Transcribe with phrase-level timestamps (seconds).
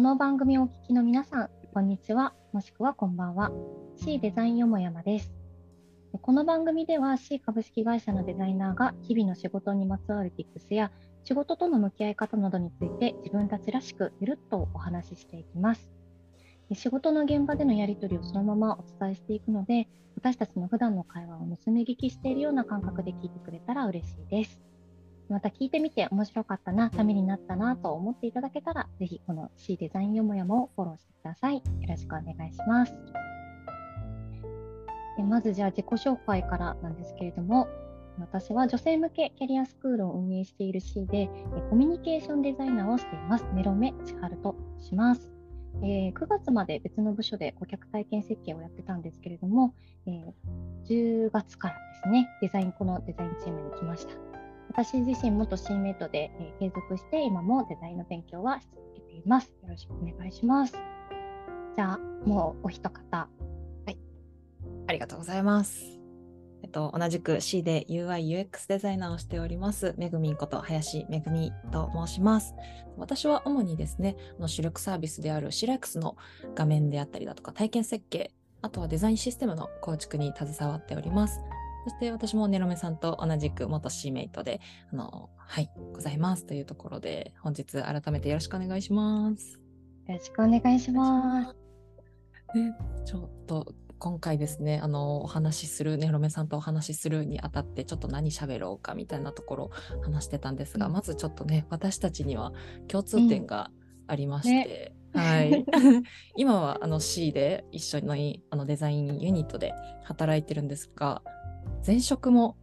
[0.00, 3.52] の番組をお聞きの皆さん、こんにちは、もしくはこんばんは。
[3.96, 5.30] C デザインよもやまです。
[6.22, 10.90] この番組では C 株式会社のデザイナーが日々の仕事にまつわる Tips や
[11.24, 15.90] 仕事との向き合い方などについて自分たちらしくゆるっとお話ししていきます。
[16.72, 19.86] 仕事の現場でのやり取りをそのままお伝えしていくので、
[20.16, 24.69] 私たちの普段の会話を盗み聞きしているような感覚で聞いてくれたら嬉しいです。
[25.30, 31.56] また聞いてみて面白かったな、ためになったなと思っていただけたら、ぜひこの C デザインよもやもをフォローしてください。
[31.56, 32.94] よろしくお願いします。
[35.16, 37.68] でまずじゃあ自己紹介からなんですけれども、
[38.18, 41.28] 私は女性向けキャリアスクールを運営している C で、
[41.70, 43.46] コミュニケーションデザイナーをしています。
[43.54, 45.30] メロメ千春とします。
[45.82, 49.74] えー、9月まで別の部署で顧客体験設計をやってたんですけれども、
[50.06, 54.29] えー、10月からですね、デザイン、このデザインチームに来ました。
[54.72, 59.52] 私自身元シーメイトで、えー、継続して今もデザインの勉強はし続けています。
[59.62, 60.74] よろしくお願いします。
[61.74, 63.16] じゃあもうお一方。
[63.18, 63.28] は
[63.88, 63.98] い。
[64.86, 65.98] ありがとうございます。
[66.62, 72.54] えっと、同じく C で UI、UX デザイナーをしております、めぐみんこと林めぐみと申します。
[72.96, 76.16] 私は主にですね、の主力サービスであるシラックスの
[76.54, 78.30] 画面であったりだとか体験設計、
[78.62, 81.40] あとはデザインシステムの構築に携わっております。
[81.84, 84.60] そして私もネロメさんと同じく元シーメイトで、
[84.92, 86.46] あの、はい、ございます。
[86.46, 89.58] というところで、本日改めてよろしくお願いします。
[90.06, 91.56] よろしくお願いします。
[92.54, 99.70] で、ちょっと今回ですね、あの、お話しする、ネロメさんとお話しするにあたって、ちょっと何喋ろうかみたいなところ
[100.02, 102.52] 話してたんですが、うん、まずちょっとね、私たちには
[102.88, 103.70] 共通点が
[104.06, 105.64] ありまして、うんね、はい、
[106.36, 109.72] 今はあの C で一緒にあのデザインユニットで
[110.04, 111.22] 働いてるんですが
[111.86, 112.56] 前職も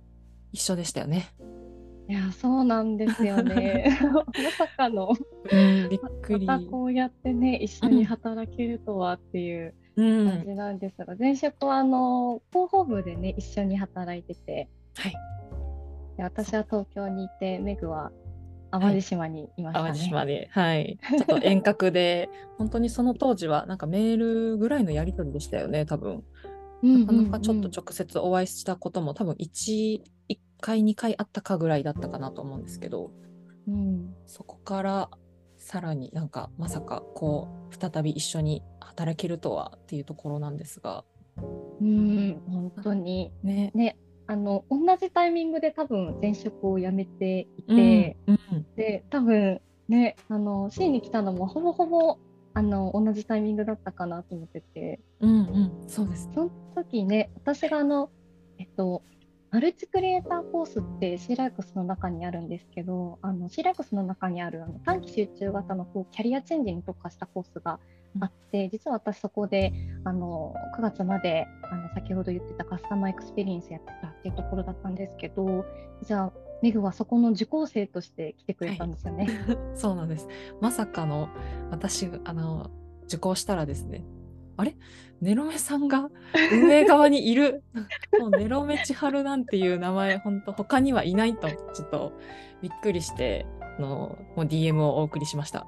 [0.52, 1.34] 一緒でしたよね。
[2.10, 4.00] いやそうなんですよね。
[4.02, 5.10] まさかの、
[5.52, 6.46] うん、びっくり。
[6.46, 15.14] またこうやってね一緒に働けるとはっていう感じなんですが、うん、前職はあの広報部でね一緒に働いてて、はい、
[16.16, 18.12] で私は東京にいてメグは
[18.72, 19.90] 淡路島にいましたね。
[19.90, 21.00] 淡路島で、はい。
[21.10, 26.24] ちょっと遠隔で、本当にその当時はなんかメールぐらいのやり取りでしたよね、多分。
[26.82, 33.12] なかなかちょっと直接お会いしたことも多分 1, 1回2回あったかぐらいだったかなと思うんですけど、
[33.68, 35.10] うん、そこから
[35.58, 41.04] さらになんかまさかこう再び一緒に働けるとはっていうところなんですが。
[41.82, 43.32] うん本当に。
[43.44, 43.72] ね。
[43.76, 52.18] ねあの同じタイミングで多分前職を辞めていて、うんうん、で多分ねあの C に来たのもほぼほぼ
[52.58, 58.10] あの同じタイミングだったかなと思ってて、うんうん、そうです、その時ね私があの
[58.58, 59.04] えっと
[59.52, 67.80] マルチクリエイターコースって SHElikes の中にあるんですけどあの SHElikes の中にあるあの短期集中型のこうキャリアチェンジに特化したコースが
[68.20, 69.72] あって、実は私そこで
[70.04, 75.64] あの9月まであの先ほど言ってたカスタマーエクスペリエンスやってたっていうところだったんですけど
[76.02, 79.26] じゃあメグはそこの受講生として来てくれたんですよね。
[79.48, 80.28] はい、 そうなんです。
[80.62, 81.30] まさかの
[81.72, 82.72] 私あの
[83.06, 84.04] 受講したらですね。
[84.58, 84.76] あれ？
[85.22, 86.10] ネロメさんが
[86.52, 87.64] 運営側にいる？
[88.20, 92.14] もうネロメ千春なんていう名前本当他にはいないとちょっと
[92.62, 93.46] びっくりして
[93.80, 95.68] のもう DM をお送りしました。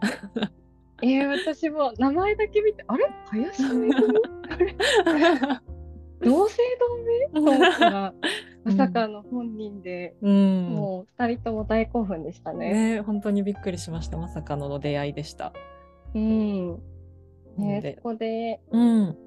[1.01, 3.05] えー、私も名前だけ見てあれ？
[3.27, 3.63] 林
[6.21, 7.45] 同姓同名？
[7.45, 8.13] と思ったら
[8.63, 12.95] まさかの本人で、うん、もう2人とも大興奮でしたね。
[12.95, 15.53] ね本当にびっくりしましたまさかの出会いでした。
[16.13, 16.79] うん
[17.57, 19.17] ね、そこで、うん、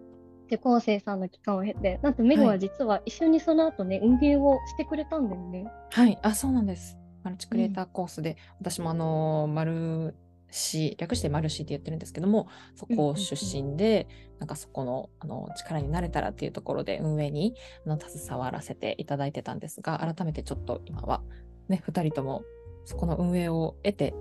[0.46, 5.66] 受講生さんの期間を経てなんとメグは実は一緒にその後ね、はい、運営をしてくれたんだよね。
[5.90, 6.98] はいあそうなんです。
[7.22, 8.36] マルチクリエイターコースで、うん、
[8.70, 10.14] 私もあのー、マル
[10.52, 12.46] 市略してマルシーって言ってるんですけども
[12.76, 14.06] そこ出身で、
[14.38, 17.54] なんかそこのあの力になれたらっていうところで運営に
[17.86, 21.22] あの携わらせていただいてたんですが改めてちょっと今は
[21.68, 22.44] ね2人とも
[22.84, 24.14] そこの運営を得て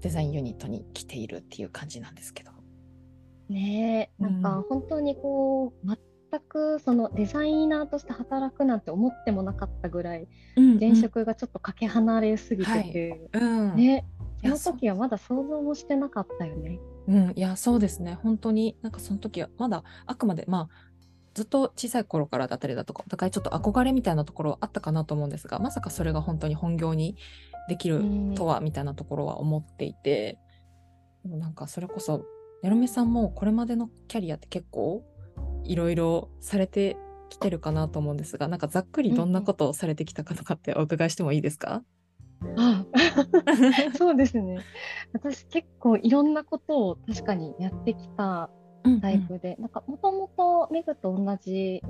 [0.00, 2.52] デザインユニットに来ているっていう感じなんですけど。
[3.48, 5.98] ねえなんか本当にこう、うん、
[6.30, 14.06] 全くそのデザイナーとして働くなんて思ってもなかったぐらい、うんうん、現職がちょっとかけ離れすぎてて、はいうん、ね
[14.44, 16.78] その時はまだ想像もしてなかったよね。
[17.08, 18.18] うん、いやそうですね。
[18.22, 20.94] 本当になんかその時はまだあくまでまあ
[21.34, 27.16] ずっと小さい頃からだったりだとかお互いちょっと憧れみたいなところあったかなと思うんですがまさかそれが本当に本業に
[27.68, 28.02] できる
[28.36, 30.38] とはみたいなところは思っていて、
[31.24, 32.24] でもなんかそれこそ
[32.62, 35.02] ネロメさんもこれまでのキャリアって結構
[35.64, 36.96] いろいろされて
[37.30, 41.82] きてるかなと思うんですがなんかざっくりどんなことをされてきたかとかってお伺いしてもいいですか、
[42.56, 42.84] あ
[43.96, 44.58] そうですね。
[45.12, 48.50] 私結構いろんなことを確かにやってきた
[49.00, 51.82] タイプで、なんかもともとメグと同じ、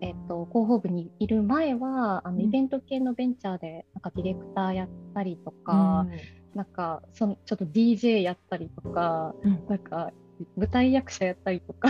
[0.00, 6.06] えっと、広報部にいる前はあの、イベント系のベンチャーでなんかディレクターやったりとか、
[6.54, 9.34] なんかそのちょっと DJ やったりとか、
[9.68, 10.12] なんか
[10.56, 11.88] 舞台役者やったりとか。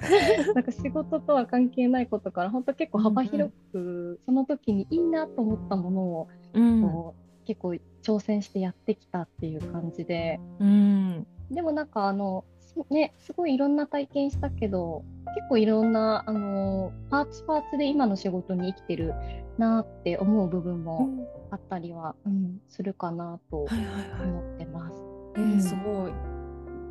[0.54, 12.44] なんか仕事とは関係ないことから本当結構幅広く、うんうん、その時にいいなと思ったものを、うん、こう結構挑戦してやってきたっていう感じで、うん、でもなんかあの
[12.88, 15.04] ねすごいいろんな体験したけど
[15.34, 19.14] 結構いろんなあのパーツパーツで今の仕事に生きてる
[19.58, 21.08] なって思う部分も
[21.50, 24.94] あったりは、うん、するかなと思ってます。
[24.94, 25.42] はい。
[25.42, 26.29] はいはい、えー、すごい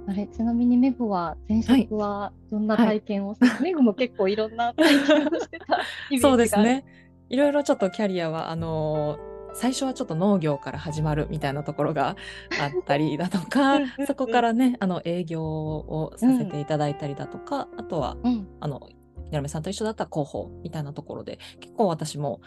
[0.09, 5.79] あれちなみにメグは前職はどんな体験を、はい、メグも結構いろんな体験をしてた
[6.19, 6.83] そうですね。
[7.29, 12.15] いろいろちょっとキャリアはあのー、最初はちょっと農業から始まるみたいなところが
[12.59, 18.89] あったりだとかそこからねあの営業をさせていただいたりだとか、うん、あとは、うん、あの
[19.25, 22.41] ニャルメさんと一緒だったら広報みたいなところで結構私も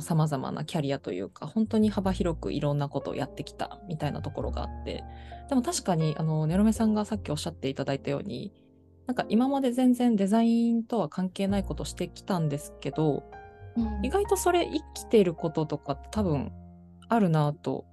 [0.00, 5.04] さまざまなキャリアというか本当に幅広くいろんなことをやってきたみたいなところがあって
[5.48, 8.52] でも確かにあのネロメさんがさっきおっしゃっていただいたように
[9.06, 13.22] なんか今まで全然デザインとは関係ないことしてきたんですけど、
[13.76, 16.50] うん、意外とそれ生きていることとか多分
[17.08, 17.84] あるなと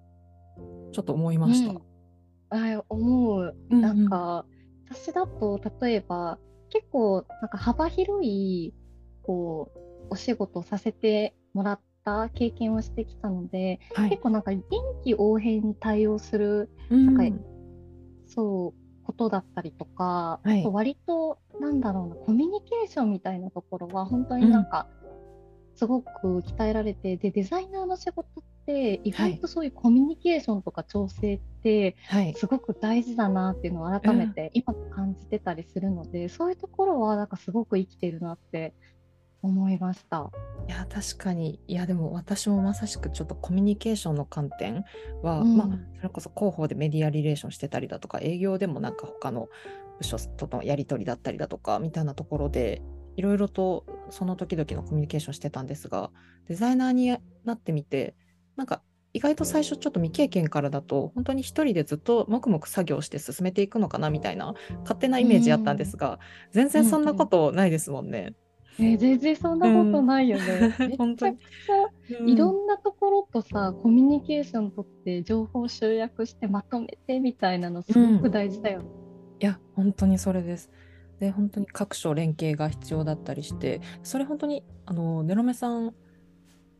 [0.92, 1.72] ちょっと思いました。
[1.72, 4.90] うん、あ思う、なんか、うん。
[4.90, 6.40] うん、私だと例えば
[6.74, 8.74] 結構なんか幅広い
[9.22, 14.64] こうお仕事をさせてもらった経験をしてきたので、はい、結構なんか臨
[15.04, 17.38] 機応変に対応する、なんか
[18.28, 24.88] そうことだったりとか、はい、割となんだろうなコミュニケーションみたいなところは本当になんか、
[25.76, 31.96] すごく鍛えられてでデザイナーの仕事って意外とそういうコミュニケーションとか調整って
[32.36, 38.74] すごく大事だなっていうのを改めて今感じてたりするので、うん、そういうところはなんかすごく生きてるなって
[39.42, 40.32] 思いました。
[40.68, 41.60] いや確かに。
[41.68, 44.86] いやでも私もまさしくちょっとコミュニケーションの観点
[45.22, 45.68] は、うん、まあ
[45.98, 49.50] それこそ広報でメディアリレーションしてたりだとか営業でもなんか他の
[49.98, 52.82] 部署とのやり取りだったりだとかみたいなところで
[53.16, 56.12] いろいろとその時々のコミュニケーションしてたんですが
[56.48, 57.16] デザイナーに
[57.46, 58.16] なってみて
[58.56, 58.82] なんか
[59.14, 66.20] 意外と最初ちょっと未経験からだと本当に一人でずっと黙々作業して進めていくのかなみたいな勝手なイメージあったんですが、
[66.52, 68.34] 全然そんなことないですもんね。
[68.80, 70.76] うんうん、えー、全然そんなことないよね。
[70.80, 71.38] うん、 本当に
[72.26, 78.90] いろんなところとさコミュニケーションとって情報集約してまとめてみたいなのすごく大事だよね。
[79.40, 80.72] いや本当にそれです。
[81.20, 85.94] で本当に各所連携が必要だったりしてそれ本当にあのネロメさん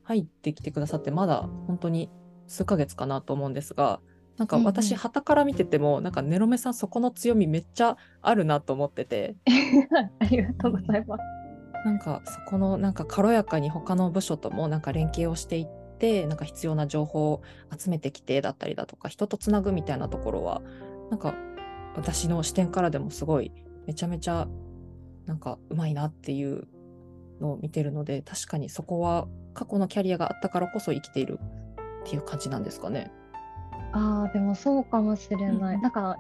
[0.04, 2.10] 入ってきてくださってまだ本当に
[2.48, 4.00] 数ヶ月かなと思うんですが
[4.38, 9.36] なんか私はたから見てても、なんかネロメさんそこの強みめっちゃあるなと思ってて。
[10.20, 11.24] ありがとうございます、
[11.86, 15.68] なんかそこのなんか軽やかに他の部署ともなんか連携をしていっ
[16.00, 17.42] てなんか必要な情報を
[17.78, 20.62] 集めてきてだったりだとか人とつなぐみたいなところは
[21.12, 21.36] なんか
[21.96, 23.52] 私の視点からでもすごい
[23.86, 24.48] めちゃめちゃ
[25.26, 26.68] なんかうまいなっていう
[27.44, 31.40] のを見てるので確かにそこは過去のキャリアがあったからこそ生きている
[32.02, 33.12] っていう感じなんですかね。
[33.92, 35.76] あーでもそうかもしれない。
[35.76, 36.18] うん、なんか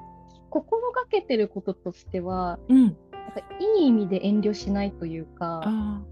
[0.50, 2.96] 心がけてることとしては、うん、なんか
[3.60, 5.62] いい意味で遠慮しないというか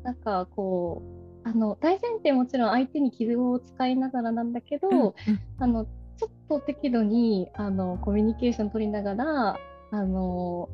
[0.03, 1.03] なんかこ
[1.45, 5.13] うあの大前提もちろん相手に傷を使いながらなんだけど、うんうん、
[5.59, 9.59] あのちょっと適度にあのコミュニケーション取りながら
[9.91, 10.69] あの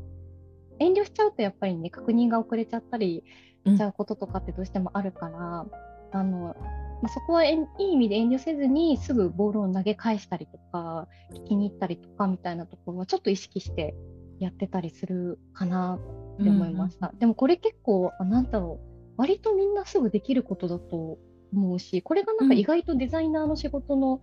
[0.79, 5.65] 遠慮しちゃうとやっぱりね確認が遅れちゃったりしちゃうこととかってどうしてもあるから、
[6.11, 6.55] あの
[7.01, 13.95] まあ、そこはいい意味で遠慮せずにすぐボールを投げ返したりとか聞きに行ったりとかみたいなところはちょっと意識して
[14.39, 15.99] やってたりするかな
[16.39, 17.07] って思いました。
[17.07, 21.17] うんうん、でもこれ結構あなんだろう割とみんなすぐできることだと
[21.53, 24.21] 思うしこれがなんか意外とデザイナーの仕事の、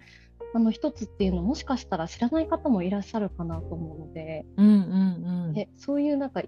[0.53, 6.43] あの一つっていうのもしかしたら知らない方もいらっしゃるかなと思うので、うんうんうん、でそういうなんか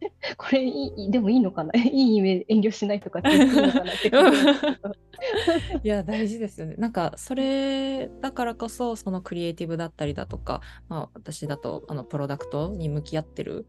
[0.36, 1.72] これいいでもいいのかな？
[1.78, 4.08] いい意味遠慮しないとかっていいのかなって
[5.82, 6.76] いや大事ですよね。
[6.76, 13.66] なんかそれだからこそそのクリエイティブだったりだとか、まあ、私だとあのプロダクトに向き合ってる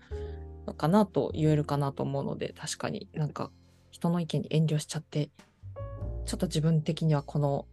[0.65, 3.51] のかなと言えるかなと思うので確かになんか
[3.91, 5.29] 人の意見に遠慮しちゃって
[6.25, 7.65] ちょっと自分的にはこの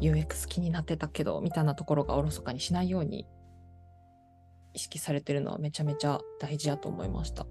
[0.00, 3.26] UX 気になってたけどみたいなところがおろそかにしないように
[4.72, 7.46] 意識されてるのはめちゃめちゃ大事やと思いました。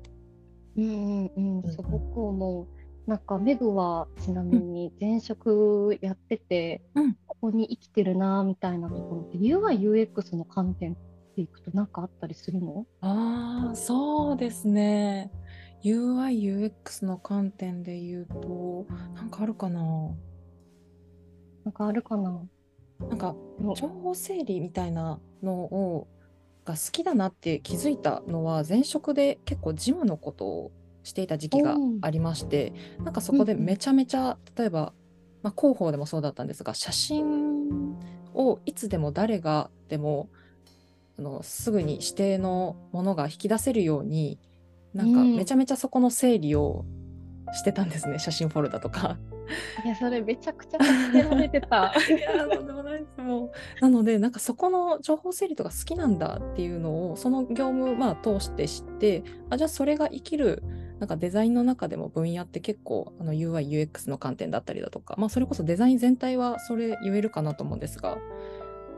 [0.77, 2.67] うんうんうん、すごく思う。
[3.05, 10.95] なんかメグはちなみに前職やってて、うん、個に生きてるなみたいなところって UIUX の観点
[11.35, 12.85] でいくと何かあったりするの？
[13.01, 15.31] ああ、そうですね。
[15.83, 19.81] UI、UX の観点で言うと、なんかあるかな？
[21.65, 22.41] なんかあるかな？
[23.09, 23.35] なんか
[23.75, 26.07] 情報整理みたいなのを
[26.65, 30.71] が好きだなって気づいたのは前職で結構事務のことを
[31.03, 34.93] していた時期がありましてなんかそこでめちゃめちゃ例えば、
[35.41, 37.97] まあ、広報でもそうだったんですが写真
[38.33, 40.29] をいつでも誰がでも
[41.19, 44.39] あのすぐに指定のものが引き出せるように
[44.93, 46.85] なんかうんめちゃめちゃそこの整理を
[47.53, 49.17] してたんですね、写真フォルダとか。
[49.83, 60.63] いやそれめちゃくちゃ助けられてた いやーとんでもないですもうなのでなんかそこの情報整理とか好きなんだっていうのをその業務まあ通して知ってあじゃあそれが生きる
[60.99, 68.17] なんかデザインの中でも分野って結構あの UIUX の観点だったりだとか、まあ、それこそデザイン全体はそれ言えるかなと思うんですが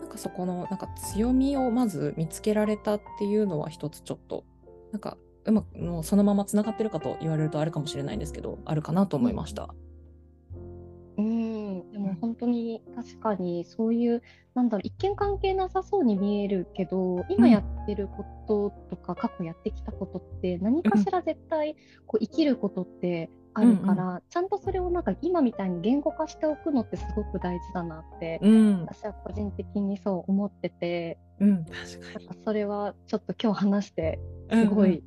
[0.01, 4.43] なんかそこのなんか強みをまず見つけられたっていうのは一つちょっと
[4.91, 9.73] なんかうまくもうそのままつながってるかと言われるとあるかもしれないんですけどあるかなと思いました。
[11.17, 14.21] うんでも本当に確かにそういう
[14.53, 32.43] なんだろう一見関係なさそうに見えるけど今やってることとか過去やってきたことって何かしら絶対こう生きることってあるから、ちゃんとそれをなんか今みたいに言語化しておくのってすごく大事だなって、うん、私は個人的にそう思っててうん、確かに。
[32.43, 34.67] それはちょっと今日話してうんうん。
[34.67, 35.03] すごい、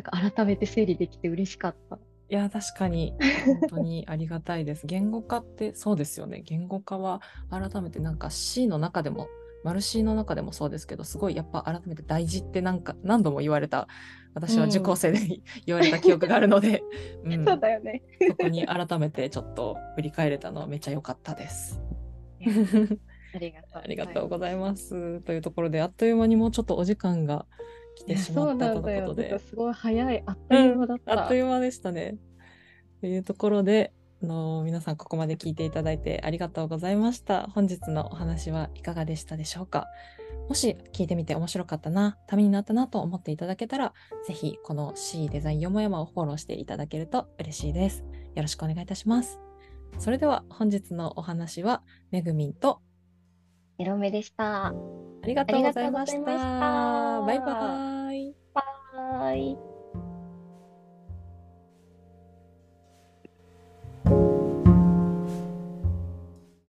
[0.00, 1.98] なんか改めて整理できて嬉しかった。
[2.30, 3.14] いや、確かに、
[3.44, 4.86] 本当にありがたいです。
[4.86, 6.42] 言語化ってそうですよね。
[6.44, 9.28] 言語化は改めてなんか C の中でも、
[9.62, 13.88] マル C の中でもそうですけど、すごいやっぱ改めて大事ってなんか何度も言われた、
[14.32, 15.18] 私は受講生で
[15.66, 16.82] 言われた記憶があるので、
[17.24, 18.02] うんそうだよね。
[18.28, 21.82] そこに改めてちょっと振り返れたのはめっちゃ良かったで す。
[23.34, 23.38] あ
[23.86, 25.20] りがとうございます。
[25.22, 27.46] というところで、あっという間にもうちょっとお時間が
[27.96, 28.80] 来てしまったと。
[28.80, 29.38] のことで。
[29.38, 31.22] すごい早い、あっという間だった。
[31.22, 32.16] あっという間でしたね。
[33.00, 33.92] というところで、
[34.22, 37.48] あの皆さんここまで聞いていただいてありがとうございました。
[37.54, 39.86] 本日のお話はいかがでしたでしょうか
[40.48, 43.94] もし聞いてみて面白かったな、ためになったなと思っていただけたら、
[44.26, 48.04] ぜひこの C デザインよもやまをフォローしていただけると嬉しいです。
[48.34, 49.38] よろしくお願いいたします。
[49.98, 52.80] それでは本日のお話はめぐみんと
[53.78, 54.74] エロメでした。
[55.22, 57.22] ありがとうございましたた。
[57.26, 58.34] バイバイ。
[58.54, 59.69] はーい。